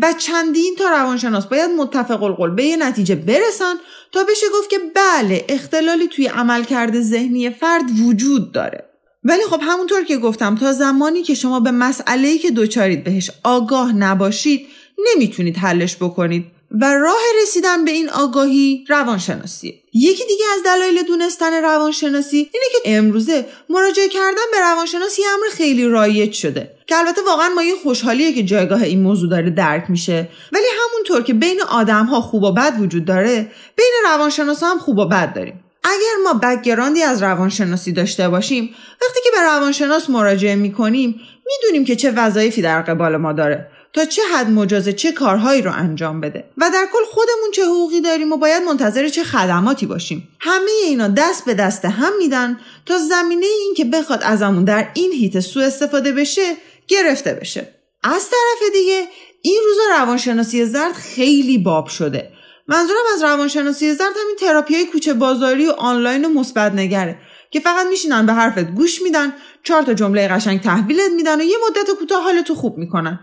و 0.02 0.12
چندین 0.12 0.74
تا 0.78 0.88
روانشناس 0.88 1.46
باید 1.46 1.70
متفق 1.70 2.22
القول 2.22 2.50
به 2.50 2.64
یه 2.64 2.76
نتیجه 2.76 3.14
برسن 3.14 3.74
تا 4.12 4.24
بشه 4.24 4.46
گفت 4.58 4.70
که 4.70 4.78
بله 4.94 5.44
اختلالی 5.48 6.08
توی 6.08 6.26
عملکرد 6.26 7.00
ذهنی 7.00 7.50
فرد 7.50 7.84
وجود 8.00 8.52
داره. 8.52 8.84
ولی 9.24 9.42
خب 9.50 9.60
همونطور 9.62 10.04
که 10.04 10.16
گفتم 10.16 10.56
تا 10.56 10.72
زمانی 10.72 11.22
که 11.22 11.34
شما 11.34 11.60
به 11.60 11.70
مسئله‌ای 11.70 12.38
که 12.38 12.50
دوچارید 12.50 13.04
بهش 13.04 13.30
آگاه 13.44 13.92
نباشید 13.92 14.66
نمی‌تونید 14.98 15.56
حلش 15.56 15.96
بکنید. 15.96 16.46
و 16.70 16.94
راه 16.94 17.20
رسیدن 17.42 17.84
به 17.84 17.90
این 17.90 18.10
آگاهی 18.10 18.84
روانشناسیه 18.88 19.74
یکی 19.92 20.24
دیگه 20.28 20.44
از 20.56 20.62
دلایل 20.64 21.02
دونستن 21.02 21.62
روانشناسی 21.62 22.36
اینه 22.36 22.66
که 22.72 22.78
امروزه 22.84 23.46
مراجعه 23.68 24.08
کردن 24.08 24.42
به 24.52 24.60
روانشناسی 24.60 25.22
امر 25.24 25.46
خیلی 25.52 25.88
رایج 25.88 26.32
شده. 26.32 26.70
که 26.86 26.96
البته 26.96 27.22
واقعا 27.26 27.48
ما 27.48 27.62
یه 27.62 27.74
خوشحالیه 27.82 28.32
که 28.32 28.42
جایگاه 28.42 28.82
این 28.82 29.02
موضوع 29.02 29.30
داره 29.30 29.50
درک 29.50 29.84
میشه. 29.88 30.28
ولی 30.52 30.64
همونطور 30.80 31.22
که 31.22 31.34
بین 31.34 31.60
آدم 31.62 32.04
ها 32.04 32.20
خوب 32.20 32.42
و 32.42 32.52
بد 32.52 32.80
وجود 32.80 33.04
داره 33.04 33.50
بین 33.76 33.92
روانشناس 34.04 34.62
هم 34.62 34.78
خوب 34.78 34.98
و 34.98 35.08
بد 35.08 35.34
داریم. 35.34 35.64
اگر 35.84 36.22
ما 36.24 36.34
بکگراندی 36.34 37.02
از 37.02 37.22
روانشناسی 37.22 37.92
داشته 37.92 38.28
باشیم 38.28 38.74
وقتی 39.02 39.20
که 39.24 39.30
به 39.32 39.40
روانشناس 39.40 40.10
مراجعه 40.10 40.54
می‌کنیم 40.54 41.20
می‌دونیم 41.46 41.84
که 41.84 41.96
چه 41.96 42.10
وظایفی 42.10 42.62
در 42.62 42.82
قبال 42.82 43.16
ما 43.16 43.32
داره. 43.32 43.70
تا 43.96 44.04
چه 44.04 44.22
حد 44.34 44.50
مجازه 44.50 44.92
چه 44.92 45.12
کارهایی 45.12 45.62
رو 45.62 45.72
انجام 45.72 46.20
بده. 46.20 46.44
و 46.56 46.70
در 46.70 46.86
کل 46.92 47.04
خودمون 47.10 47.50
چه 47.52 47.64
حقوقی 47.64 48.00
داریم 48.00 48.32
و 48.32 48.36
باید 48.36 48.62
منتظر 48.62 49.08
چه 49.08 49.24
خدماتی 49.24 49.86
باشیم. 49.86 50.28
همه 50.40 50.70
اینا 50.84 51.08
دست 51.08 51.44
به 51.44 51.54
دست 51.54 51.84
هم 51.84 52.12
میدن 52.18 52.60
تا 52.86 52.98
زمینه 52.98 53.46
این 53.46 53.74
که 53.76 53.84
بخواد 53.84 54.22
ازمون 54.22 54.64
در 54.64 54.88
این 54.94 55.12
هیت 55.12 55.40
سوء 55.40 55.64
استفاده 55.64 56.12
بشه 56.12 56.54
گرفته 56.88 57.32
بشه. 57.32 57.74
از 58.02 58.30
طرف 58.30 58.72
دیگه 58.72 59.06
این 59.42 59.60
روزا 59.66 59.98
روانشناسی 59.98 60.64
زرد 60.64 60.92
خیلی 60.92 61.58
باب 61.58 61.86
شده. 61.86 62.32
منظورم 62.68 63.04
از 63.14 63.22
روانشناسی 63.22 63.94
زرد 63.94 64.14
همین 64.22 64.36
تراپی 64.40 64.84
کوچه 64.84 65.14
بازاری 65.14 65.66
و 65.66 65.70
آنلاین 65.70 66.24
و 66.24 66.28
مثبت 66.28 66.72
نگره 66.72 67.18
که 67.50 67.60
فقط 67.60 67.86
میشینن 67.86 68.26
به 68.26 68.32
حرفت 68.32 68.70
گوش 68.70 69.02
میدن 69.02 69.32
چهار 69.62 69.82
تا 69.82 69.94
جمله 69.94 70.28
قشنگ 70.28 70.60
تحویلت 70.60 71.10
میدن 71.16 71.40
و 71.40 71.44
یه 71.44 71.56
مدت 71.68 71.90
کوتاه 71.98 72.22
حالتو 72.22 72.54
خوب 72.54 72.78
می‌کنن. 72.78 73.20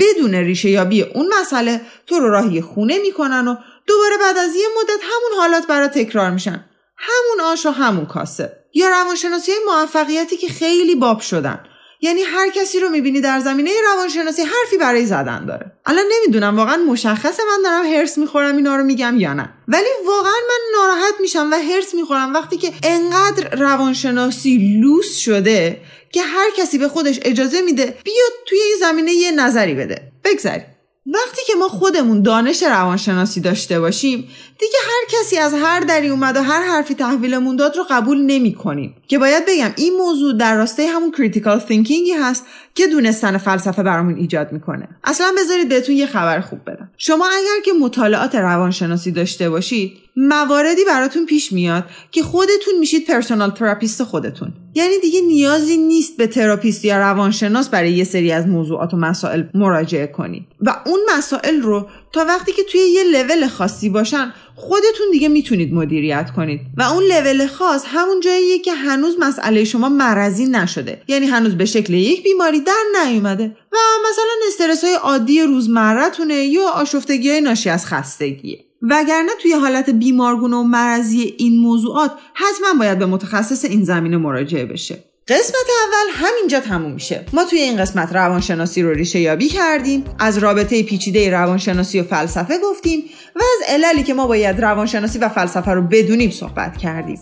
بدون 0.00 0.34
ریشه 0.34 0.70
یابی 0.70 1.02
اون 1.02 1.34
مسئله 1.40 1.80
تو 2.06 2.18
رو 2.18 2.30
راهی 2.30 2.60
خونه 2.60 2.98
می‌کنن 2.98 3.48
و 3.48 3.56
دوباره 3.86 4.16
بعد 4.20 4.38
از 4.38 4.54
یه 4.56 4.66
مدت 4.80 5.00
همون 5.02 5.40
حالات 5.40 5.66
برات 5.66 5.90
تکرار 5.98 6.30
میشن. 6.30 6.64
همون 6.96 7.40
آش 7.44 7.66
و 7.66 7.70
همون 7.70 8.06
کاسه. 8.06 8.64
یا 8.74 8.88
روانشناسی 8.88 9.52
های 9.52 9.60
موفقیتی 9.66 10.36
که 10.36 10.48
خیلی 10.48 10.94
باب 10.94 11.20
شدن. 11.20 11.64
یعنی 12.04 12.22
هر 12.22 12.50
کسی 12.50 12.80
رو 12.80 12.88
می‌بینی 12.88 13.20
در 13.20 13.40
زمینه 13.40 13.70
روانشناسی 13.92 14.42
حرفی 14.42 14.78
برای 14.80 15.06
زدن 15.06 15.46
داره. 15.46 15.72
الان 15.86 16.04
نمی‌دونم 16.12 16.56
واقعا 16.56 16.76
مشخصه 16.76 17.42
من 17.50 17.62
دارم 17.64 17.86
حرص 17.86 18.18
می‌خورم 18.18 18.56
اینا 18.56 18.76
رو 18.76 18.84
میگم 18.84 19.20
یا 19.20 19.34
نه. 19.34 19.50
ولی 19.68 19.88
واقعا 20.06 20.32
من 20.32 20.78
ناراحت 20.78 21.14
میشم 21.20 21.50
و 21.52 21.54
حرص 21.54 21.94
می‌خورم 21.94 22.34
وقتی 22.34 22.56
که 22.56 22.72
انقدر 22.82 23.56
روانشناسی 23.56 24.78
لوس 24.82 25.16
شده 25.16 25.80
که 26.12 26.22
هر 26.22 26.50
کسی 26.56 26.78
به 26.78 26.88
خودش 26.88 27.20
اجازه 27.22 27.62
میده 27.62 27.84
بیاد 27.84 28.32
توی 28.46 28.58
این 28.58 28.76
زمینه 28.80 29.12
یه 29.12 29.30
نظری 29.30 29.74
بده. 29.74 30.12
بگذریم 30.24 30.66
وقتی 31.06 31.42
که 31.46 31.54
ما 31.58 31.68
خودمون 31.68 32.22
دانش 32.22 32.62
روانشناسی 32.62 33.40
داشته 33.40 33.80
باشیم 33.80 34.28
دیگه 34.58 34.78
هر 34.84 35.18
کسی 35.18 35.36
از 35.36 35.54
هر 35.54 35.80
دری 35.80 36.08
اومد 36.08 36.36
و 36.36 36.42
هر 36.42 36.62
حرفی 36.62 36.94
تحویلمون 36.94 37.56
داد 37.56 37.76
رو 37.76 37.84
قبول 37.90 38.22
نمی 38.22 38.54
کنیم 38.54 38.96
که 39.08 39.18
باید 39.18 39.44
بگم 39.48 39.72
این 39.76 39.96
موضوع 39.96 40.36
در 40.36 40.56
راستای 40.56 40.86
همون 40.86 41.10
critical 41.10 41.58
thinking 41.58 42.06
ی 42.06 42.12
هست 42.12 42.44
که 42.74 42.86
دونستن 42.86 43.38
فلسفه 43.38 43.82
برامون 43.82 44.16
ایجاد 44.16 44.52
می‌کنه. 44.52 44.88
اصلا 45.04 45.32
بذارید 45.38 45.68
بهتون 45.68 45.94
یه 45.94 46.06
خبر 46.06 46.40
خوب 46.40 46.58
بدم. 46.66 46.90
شما 46.96 47.26
اگر 47.26 47.62
که 47.64 47.72
مطالعات 47.80 48.34
روانشناسی 48.34 49.10
داشته 49.10 49.50
باشید 49.50 49.92
مواردی 50.16 50.84
براتون 50.84 51.26
پیش 51.26 51.52
میاد 51.52 51.84
که 52.10 52.22
خودتون 52.22 52.74
میشید 52.80 53.06
personal 53.06 53.50
therapist 53.50 54.04
خودتون. 54.04 54.52
یعنی 54.74 54.98
دیگه 55.02 55.20
نیازی 55.20 55.76
نیست 55.76 56.16
به 56.16 56.26
therapist 56.26 56.84
یا 56.84 56.98
روانشناس 56.98 57.68
برای 57.68 57.92
یه 57.92 58.04
سری 58.04 58.32
از 58.32 58.46
موضوعات 58.46 58.94
و 58.94 58.96
مسائل 58.96 59.42
مراجعه 59.54 60.06
کنید 60.06 60.42
و 60.60 60.76
اون 60.86 61.00
مسائل 61.16 61.60
رو 61.60 61.88
تا 62.12 62.24
وقتی 62.24 62.52
که 62.52 62.62
توی 62.72 62.80
یه 62.80 63.04
لول 63.04 63.46
خاصی 63.46 63.88
باشن 63.88 64.32
خودتون 64.56 65.06
دیگه 65.12 65.28
می‌تونید 65.28 65.74
مدیریت 65.74 66.30
کنید. 66.30 66.60
و 66.76 66.82
اون 66.82 67.02
لول 67.02 67.46
خاص 67.46 67.84
همون 67.86 68.20
جاییه 68.20 68.58
که 68.58 68.72
هنوز 68.72 69.16
مسئله 69.20 69.64
شما 69.64 69.88
مرضی 69.88 70.46
نشده. 70.46 71.02
یعنی 71.08 71.26
هنوز 71.26 71.54
به 71.54 71.64
شکل 71.64 71.94
یک 71.94 72.24
بیماری 72.24 72.60
در 72.66 73.04
نیومده 73.04 73.56
و 73.72 73.76
مثلا 74.10 74.48
استرس 74.48 74.84
های 74.84 74.94
عادی 74.94 75.42
روزمرتونه 75.42 76.34
یا 76.34 76.68
آشفتگی 76.68 77.30
های 77.30 77.40
ناشی 77.40 77.70
از 77.70 77.86
خستگیه. 77.86 78.64
وگرنه 78.82 79.32
توی 79.42 79.52
حالت 79.52 79.90
بیمارگونه 79.90 80.56
و 80.56 80.62
مرضی 80.62 81.34
این 81.38 81.58
موضوعات 81.58 82.12
حتما 82.34 82.78
باید 82.78 82.98
به 82.98 83.06
متخصص 83.06 83.64
این 83.64 83.84
زمینه 83.84 84.16
مراجعه 84.16 84.66
بشه. 84.66 85.04
قسمت 85.28 85.66
اول 85.86 86.26
همینجا 86.26 86.60
تموم 86.60 86.92
میشه. 86.92 87.26
ما 87.32 87.44
توی 87.44 87.58
این 87.58 87.76
قسمت 87.76 88.12
روانشناسی 88.12 88.82
رو 88.82 88.90
ریشه 88.90 89.20
یابی 89.20 89.48
کردیم 89.48 90.04
از 90.18 90.38
رابطه 90.38 90.82
پیچیده 90.82 91.30
روانشناسی 91.30 92.00
و 92.00 92.02
فلسفه 92.02 92.58
گفتیم 92.58 93.04
و 93.36 93.38
از 93.38 93.68
عللی 93.68 94.02
که 94.02 94.14
ما 94.14 94.26
باید 94.26 94.60
روانشناسی 94.60 95.18
و 95.18 95.28
فلسفه 95.28 95.70
رو 95.70 95.82
بدونیم 95.82 96.30
صحبت 96.30 96.76
کردیم. 96.76 97.20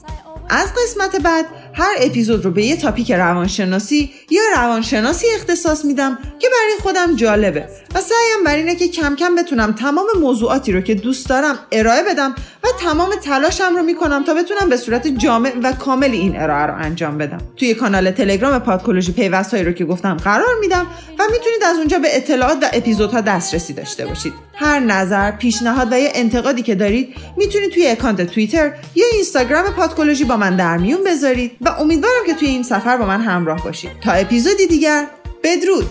از 0.49 0.69
قسمت 0.75 1.23
بعد 1.23 1.47
هر 1.75 1.95
اپیزود 2.01 2.45
رو 2.45 2.51
به 2.51 2.65
یه 2.65 2.77
تاپیک 2.77 3.13
روانشناسی 3.13 4.11
یا 4.31 4.43
روانشناسی 4.57 5.27
اختصاص 5.35 5.85
میدم 5.85 6.19
که 6.39 6.49
برای 6.49 6.75
خودم 6.83 7.17
جالبه. 7.17 7.69
و 7.95 8.01
سعیم 8.01 8.45
بر 8.45 8.57
اینه 8.57 8.75
که 8.75 8.89
کم 8.89 9.17
کم 9.17 9.35
بتونم 9.35 9.73
تمام 9.73 10.07
موضوعاتی 10.21 10.73
رو 10.73 10.81
که 10.81 10.95
دوست 10.95 11.29
دارم 11.29 11.59
ارائه 11.73 12.03
بدم 12.03 12.35
و 12.65 12.67
تمام 12.81 13.11
تلاشم 13.23 13.77
رو 13.77 13.83
می‌کنم 13.83 14.25
تا 14.25 14.35
بتونم 14.35 14.69
به 14.69 14.77
صورت 14.77 15.07
جامع 15.07 15.53
و 15.63 15.73
کامل 15.73 16.11
این 16.11 16.41
ارائه 16.41 16.67
رو 16.67 16.75
انجام 16.75 17.19
بدم. 17.19 17.39
توی 17.57 17.75
کانال 17.75 18.11
تلگرام 18.11 18.59
پادکولوژی 18.59 19.13
پیوست 19.13 19.55
رو 19.55 19.73
که 19.73 19.85
گفتم 19.85 20.17
قرار 20.17 20.59
میدم 20.61 20.87
و 21.19 21.23
می‌تونید 21.33 21.63
از 21.67 21.77
اونجا 21.77 21.99
به 21.99 22.17
اطلاعات 22.17 22.59
و 22.63 22.67
اپیزودها 22.73 23.21
دسترسی 23.21 23.73
داشته 23.73 24.07
باشید. 24.07 24.33
هر 24.55 24.81
نظر 24.81 25.31
پیشنهاد 25.31 25.93
و 25.93 25.99
یا 25.99 26.09
انتقادی 26.15 26.63
که 26.63 26.75
دارید 26.75 27.15
می‌تونید 27.37 27.71
توی 27.71 27.87
اکانت 27.87 28.23
توییتر 28.23 28.73
یا 28.95 29.07
اینستاگرام 29.13 29.65
پادکولوژی 29.65 30.25
با 30.25 30.37
من 30.37 30.57
در 30.57 30.77
میون 30.77 31.05
بذارید 31.05 31.57
و 31.61 31.69
امیدوارم 31.69 32.27
که 32.27 32.35
توی 32.35 32.49
این 32.49 32.63
سفر 32.63 32.97
با 32.97 33.07
من 33.07 33.21
همراه 33.21 33.65
باشید. 33.65 33.91
تا 34.01 34.13
اپیزودی 34.13 34.67
دیگر 34.67 35.07
بدرود! 35.45 35.91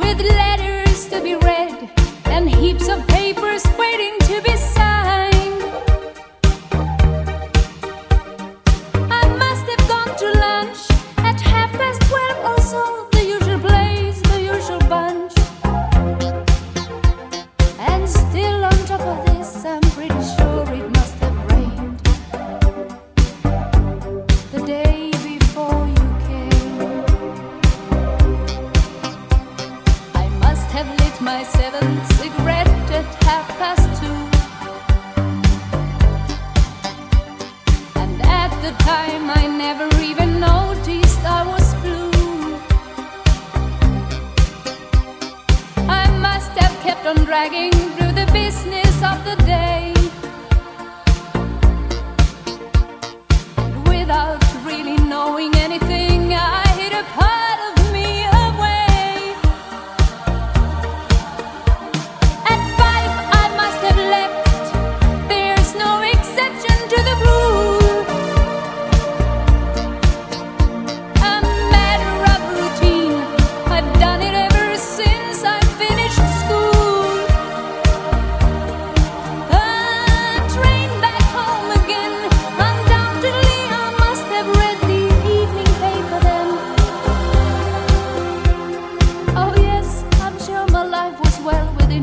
With 0.00 0.20
letters 0.20 1.00
to 1.12 1.18
be 1.26 1.34
read 1.48 1.78
and 2.34 2.44
heaps 2.60 2.86
of 2.94 2.98
papers 3.06 3.62
waiting 3.82 4.14
to 4.28 4.36
be 4.46 4.54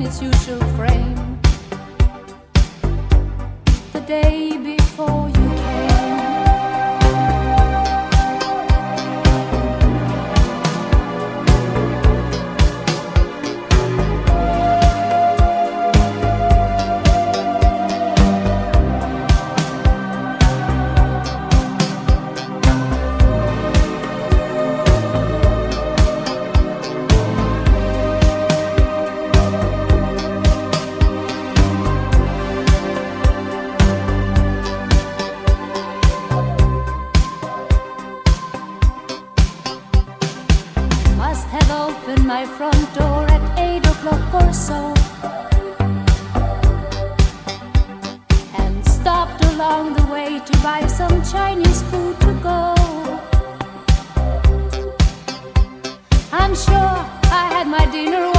its 0.09 0.23
usual 0.23 0.59
frame. 0.75 1.08
have 41.51 41.71
opened 41.71 42.25
my 42.27 42.45
front 42.45 42.93
door 42.93 43.25
at 43.27 43.43
8 43.57 43.85
o'clock 43.87 44.33
or 44.41 44.53
so 44.53 44.93
and 48.61 48.85
stopped 48.85 49.43
along 49.45 49.93
the 49.93 50.05
way 50.13 50.39
to 50.45 50.53
buy 50.61 50.85
some 50.85 51.23
Chinese 51.23 51.81
food 51.89 52.19
to 52.21 52.33
go. 52.49 52.75
I'm 56.31 56.53
sure 56.53 56.95
I 57.39 57.43
had 57.53 57.67
my 57.67 57.85
dinner. 57.91 58.38